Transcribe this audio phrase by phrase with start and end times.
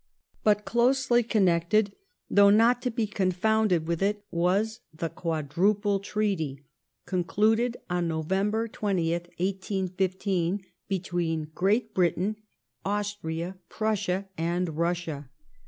[0.43, 1.93] But closely connected,
[2.27, 4.15] though not to be confounded with Nov.
[4.15, 6.65] 2Q,/ il^> w^ ^^^ Quadruple Treaty
[7.05, 12.35] concluded on November 20th, 1815, 1815 ^V between Great Britain,
[12.83, 15.29] Austria, Prussia, and Russia.